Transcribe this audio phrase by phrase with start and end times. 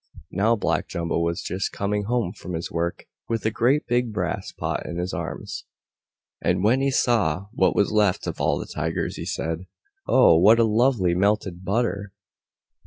[0.31, 4.51] Now Black Jumbo was just coming home from his work, with a great big brass
[4.51, 5.65] pot in his arms,
[6.43, 9.67] and when he saw what was left of all the Tigers he said,
[10.07, 10.39] "Oh!
[10.39, 12.13] what lovely melted butter!